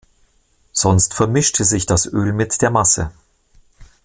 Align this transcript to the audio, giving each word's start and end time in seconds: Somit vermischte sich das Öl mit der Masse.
Somit 0.71 1.13
vermischte 1.13 1.63
sich 1.63 1.85
das 1.85 2.11
Öl 2.11 2.33
mit 2.33 2.63
der 2.63 2.71
Masse. 2.71 3.11